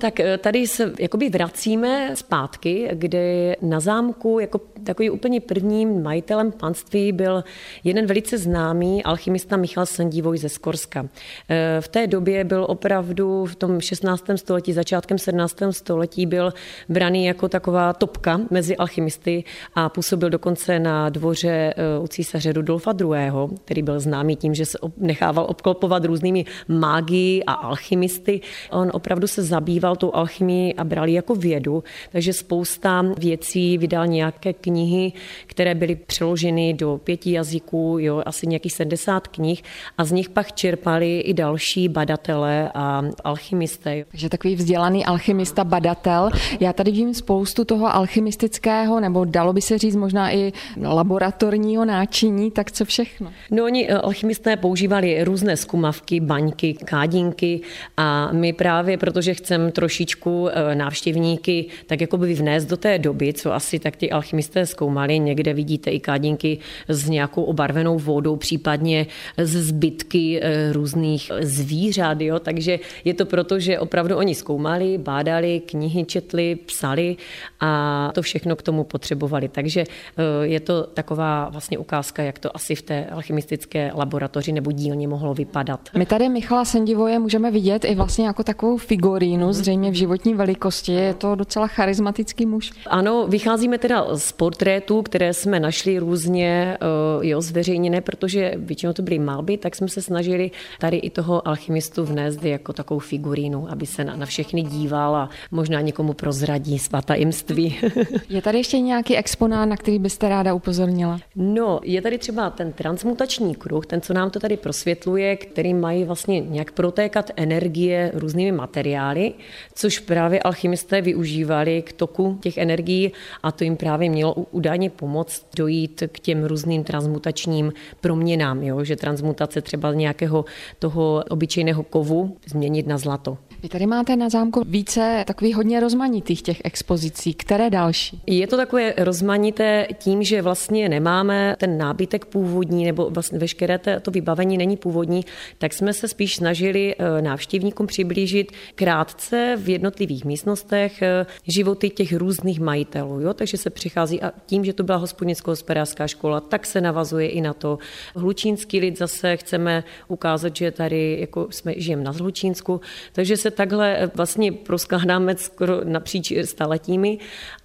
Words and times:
Tak 0.00 0.20
eh, 0.20 0.38
tady 0.38 0.66
se 0.66 0.92
jakoby 0.98 1.30
vracíme 1.30 2.10
zpátky, 2.16 2.88
kde 2.92 3.56
na 3.62 3.80
zámku 3.80 4.38
jako 4.40 4.60
takový 4.84 5.10
úplně 5.10 5.40
prvním 5.40 6.02
majitelem 6.02 6.52
panství 6.52 7.12
byl 7.12 7.44
jeden 7.84 8.06
velice 8.06 8.38
známý 8.38 9.04
alchymista 9.04 9.56
Michal 9.56 9.86
Sendívoj 9.86 10.38
ze 10.38 10.48
Skorska. 10.48 11.08
Eh, 11.48 11.80
v 11.80 11.88
té 11.88 12.06
době 12.06 12.44
byl 12.44 12.66
opravdu 12.68 13.44
v 13.44 13.56
tom 13.56 13.80
16. 13.80 14.24
století, 14.36 14.72
začátkem 14.72 15.18
17. 15.18 15.72
století 15.72 16.26
byl 16.26 16.52
braný 16.88 17.26
jako 17.26 17.48
taková 17.48 17.92
topka 17.92 18.40
mezi 18.50 18.76
alchymisty 18.76 19.44
a 19.74 19.88
působil 19.88 20.30
dokonce 20.30 20.78
na 20.78 21.08
dvoře 21.08 21.74
eh, 21.76 21.98
u 22.02 22.06
císaře 22.08 22.52
Rudolfa 22.52 22.94
II., 23.00 23.58
který 23.64 23.82
byl 23.82 24.00
známý 24.00 24.36
tím, 24.36 24.54
že 24.54 24.66
se 24.66 24.78
nechával 24.96 25.46
obklopovat 25.48 26.04
různými 26.04 26.44
mágii 26.68 27.44
a 27.44 27.52
alchymisty. 27.52 28.40
On 28.70 28.90
opravdu 28.92 29.26
se 29.26 29.42
zabýval 29.42 29.85
zabýval 29.86 29.96
tou 29.96 30.14
alchymii 30.14 30.74
a 30.74 30.84
bral 30.84 31.08
jako 31.08 31.34
vědu, 31.34 31.84
takže 32.12 32.32
spousta 32.32 33.04
věcí 33.18 33.78
vydal 33.78 34.06
nějaké 34.06 34.52
knihy, 34.52 35.12
které 35.46 35.74
byly 35.74 35.94
přeloženy 35.94 36.74
do 36.74 37.00
pěti 37.04 37.32
jazyků, 37.32 37.98
jo, 38.00 38.22
asi 38.26 38.46
nějakých 38.46 38.72
70 38.72 39.28
knih 39.28 39.62
a 39.98 40.04
z 40.04 40.12
nich 40.12 40.28
pak 40.28 40.52
čerpali 40.52 41.20
i 41.20 41.34
další 41.34 41.88
badatelé 41.88 42.70
a 42.74 43.02
alchymisté. 43.24 44.04
Takže 44.10 44.28
takový 44.28 44.56
vzdělaný 44.56 45.04
alchymista, 45.04 45.64
badatel. 45.64 46.30
Já 46.60 46.72
tady 46.72 46.90
vidím 46.90 47.14
spoustu 47.14 47.64
toho 47.64 47.94
alchymistického, 47.94 49.00
nebo 49.00 49.24
dalo 49.24 49.52
by 49.52 49.60
se 49.60 49.78
říct 49.78 49.96
možná 49.96 50.32
i 50.32 50.52
laboratorního 50.82 51.84
náčiní, 51.84 52.50
tak 52.50 52.72
co 52.72 52.84
všechno? 52.84 53.30
No 53.50 53.64
oni 53.64 53.88
eh, 53.88 53.94
alchymisté 53.94 54.56
používali 54.56 55.24
různé 55.24 55.56
skumavky, 55.56 56.20
baňky, 56.20 56.74
kádinky 56.74 57.60
a 57.96 58.32
my 58.32 58.52
právě, 58.52 58.98
protože 58.98 59.34
chceme 59.34 59.72
trošičku 59.76 60.48
eh, 60.48 60.74
návštěvníky 60.74 61.66
tak 61.86 62.00
jako 62.00 62.16
by 62.16 62.34
vnést 62.34 62.64
do 62.64 62.76
té 62.76 62.98
doby, 62.98 63.32
co 63.32 63.52
asi 63.52 63.78
tak 63.78 63.96
ty 63.96 64.10
alchymisté 64.10 64.66
zkoumali. 64.66 65.18
Někde 65.18 65.52
vidíte 65.54 65.90
i 65.90 66.00
kádinky 66.00 66.58
s 66.88 67.08
nějakou 67.08 67.42
obarvenou 67.44 67.98
vodou, 67.98 68.36
případně 68.36 69.06
z 69.36 69.52
zbytky 69.68 70.40
eh, 70.40 70.72
různých 70.72 71.30
zvířat. 71.40 72.20
Jo? 72.20 72.38
Takže 72.38 72.78
je 73.04 73.14
to 73.14 73.26
proto, 73.26 73.60
že 73.60 73.78
opravdu 73.78 74.16
oni 74.16 74.34
zkoumali, 74.34 74.98
bádali, 74.98 75.60
knihy 75.60 76.04
četli, 76.04 76.56
psali 76.56 77.16
a 77.60 78.10
to 78.14 78.22
všechno 78.22 78.56
k 78.56 78.62
tomu 78.62 78.84
potřebovali. 78.84 79.48
Takže 79.48 79.84
eh, 79.84 80.46
je 80.46 80.60
to 80.60 80.82
taková 80.82 81.48
vlastně 81.52 81.78
ukázka, 81.78 82.22
jak 82.22 82.38
to 82.38 82.56
asi 82.56 82.74
v 82.74 82.82
té 82.82 83.06
alchymistické 83.12 83.92
laboratoři 83.94 84.52
nebo 84.52 84.72
dílně 84.72 85.08
mohlo 85.08 85.34
vypadat. 85.34 85.80
My 85.96 86.06
tady 86.06 86.28
Michala 86.28 86.64
Sendivoje 86.64 87.18
můžeme 87.18 87.50
vidět 87.50 87.84
i 87.84 87.94
vlastně 87.94 88.26
jako 88.26 88.42
takovou 88.42 88.76
figurínu 88.76 89.52
z 89.52 89.65
zřejmě 89.66 89.90
v 89.90 89.94
životní 89.94 90.34
velikosti. 90.34 90.92
Je 90.92 91.14
to 91.14 91.34
docela 91.34 91.66
charismatický 91.66 92.46
muž. 92.46 92.72
Ano, 92.86 93.26
vycházíme 93.28 93.78
teda 93.78 94.16
z 94.16 94.32
portrétů, 94.32 95.02
které 95.02 95.34
jsme 95.34 95.60
našli 95.60 95.98
různě 95.98 96.78
eh, 96.80 97.26
jo, 97.26 97.40
zveřejněné, 97.40 98.00
protože 98.00 98.52
většinou 98.56 98.92
to 98.92 99.02
byly 99.02 99.18
malby, 99.18 99.56
tak 99.56 99.74
jsme 99.74 99.88
se 99.88 100.02
snažili 100.02 100.50
tady 100.78 100.96
i 100.96 101.10
toho 101.10 101.48
alchymistu 101.48 102.04
vnést 102.04 102.44
jako 102.44 102.72
takovou 102.72 103.00
figurínu, 103.00 103.66
aby 103.70 103.86
se 103.86 104.04
na, 104.04 104.16
na 104.16 104.26
všechny 104.26 104.62
díval 104.62 105.16
a 105.16 105.30
možná 105.50 105.80
někomu 105.80 106.12
prozradí 106.12 106.78
svatajemství. 106.78 107.76
je 108.28 108.42
tady 108.42 108.58
ještě 108.58 108.78
nějaký 108.78 109.16
exponát, 109.16 109.68
na 109.68 109.76
který 109.76 109.98
byste 109.98 110.28
ráda 110.28 110.54
upozornila? 110.54 111.18
No, 111.36 111.80
je 111.82 112.02
tady 112.02 112.18
třeba 112.18 112.50
ten 112.50 112.72
transmutační 112.72 113.54
kruh, 113.54 113.86
ten, 113.86 114.00
co 114.00 114.14
nám 114.14 114.30
to 114.30 114.40
tady 114.40 114.56
prosvětluje, 114.56 115.36
který 115.36 115.74
mají 115.74 116.04
vlastně 116.04 116.40
nějak 116.40 116.72
protékat 116.72 117.30
energie 117.36 118.12
různými 118.14 118.52
materiály 118.52 119.32
což 119.74 119.98
právě 119.98 120.40
alchymisté 120.40 121.00
využívali 121.00 121.82
k 121.82 121.92
toku 121.92 122.38
těch 122.42 122.58
energií 122.58 123.12
a 123.42 123.52
to 123.52 123.64
jim 123.64 123.76
právě 123.76 124.10
mělo 124.10 124.34
údajně 124.34 124.90
pomoct 124.90 125.46
dojít 125.56 126.02
k 126.12 126.20
těm 126.20 126.44
různým 126.44 126.84
transmutačním 126.84 127.72
proměnám, 128.00 128.62
jo? 128.62 128.84
že 128.84 128.96
transmutace 128.96 129.60
třeba 129.60 129.92
nějakého 129.92 130.44
toho 130.78 131.24
obyčejného 131.30 131.82
kovu 131.82 132.36
změnit 132.46 132.86
na 132.86 132.98
zlato. 132.98 133.38
Vy 133.62 133.68
tady 133.68 133.86
máte 133.86 134.16
na 134.16 134.28
zámku 134.28 134.62
více 134.66 135.24
takových 135.26 135.56
hodně 135.56 135.80
rozmanitých 135.80 136.42
těch 136.42 136.60
expozicí. 136.64 137.34
Které 137.34 137.70
další? 137.70 138.20
Je 138.26 138.46
to 138.46 138.56
takové 138.56 138.94
rozmanité 138.96 139.86
tím, 139.98 140.22
že 140.22 140.42
vlastně 140.42 140.88
nemáme 140.88 141.56
ten 141.58 141.78
nábytek 141.78 142.24
původní, 142.24 142.84
nebo 142.84 143.10
vlastně 143.10 143.38
veškeré 143.38 143.78
to 143.78 144.10
vybavení 144.10 144.58
není 144.58 144.76
původní, 144.76 145.24
tak 145.58 145.72
jsme 145.72 145.92
se 145.92 146.08
spíš 146.08 146.36
snažili 146.36 146.94
eh, 146.98 147.22
návštěvníkům 147.22 147.86
přiblížit 147.86 148.52
krátce 148.74 149.56
v 149.60 149.68
jednotlivých 149.68 150.24
místnostech 150.24 151.02
eh, 151.02 151.26
životy 151.46 151.90
těch 151.90 152.12
různých 152.12 152.60
majitelů. 152.60 153.20
Jo? 153.20 153.34
Takže 153.34 153.56
se 153.56 153.70
přichází 153.70 154.22
a 154.22 154.32
tím, 154.46 154.64
že 154.64 154.72
to 154.72 154.82
byla 154.82 154.98
hospodnicko-hospodářská 154.98 156.06
škola, 156.06 156.40
tak 156.40 156.66
se 156.66 156.80
navazuje 156.80 157.28
i 157.28 157.40
na 157.40 157.54
to. 157.54 157.78
Hlučínský 158.16 158.80
lid 158.80 158.98
zase 158.98 159.36
chceme 159.36 159.84
ukázat, 160.08 160.56
že 160.56 160.70
tady 160.70 161.16
jako 161.20 161.46
jsme 161.50 161.74
žijeme 161.76 162.02
na 162.02 162.10
Hlučínsku, 162.10 162.80
takže 163.12 163.36
se 163.36 163.45
takhle 163.50 164.10
vlastně 164.14 164.52
proskládáme 164.52 165.36
skoro 165.36 165.80
napříč 165.84 166.32
staletími. 166.44 167.18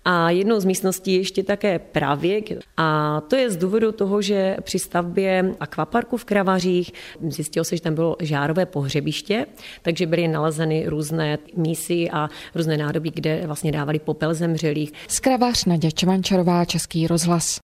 A 0.06 0.30
jednou 0.30 0.60
z 0.60 0.66
místností 0.66 1.14
je 1.14 1.18
ještě 1.20 1.44
také 1.44 1.80
pravěk. 1.80 2.50
A 2.78 3.22
to 3.28 3.36
je 3.36 3.52
z 3.52 3.58
důvodu 3.58 3.92
toho, 3.92 4.22
že 4.22 4.58
při 4.62 4.80
stavbě 4.80 5.56
akvaparku 5.60 6.18
v 6.18 6.26
Kravařích 6.26 6.92
zjistilo 7.30 7.64
se, 7.64 7.76
že 7.76 7.82
tam 7.82 7.96
bylo 7.96 8.16
žárové 8.20 8.66
pohřebiště, 8.66 9.46
takže 9.82 10.08
byly 10.08 10.28
nalezeny 10.28 10.86
různé 10.88 11.38
mísy 11.56 12.10
a 12.12 12.30
různé 12.56 12.78
nádobí, 12.78 13.12
kde 13.12 13.44
vlastně 13.46 13.72
dávali 13.72 14.00
popel 14.00 14.34
zemřelých. 14.34 14.94
Skravař 15.08 15.66
Nadě 15.66 15.92
Čvančarová, 15.92 16.66
Český 16.66 17.08
rozhlas. 17.08 17.60